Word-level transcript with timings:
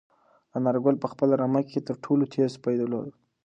انارګل 0.57 0.95
په 1.03 1.07
خپله 1.11 1.33
رمه 1.41 1.61
کې 1.69 1.79
تر 1.87 1.95
ټولو 2.03 2.23
تېز 2.33 2.49
سپی 2.57 2.75
درلود. 2.79 3.09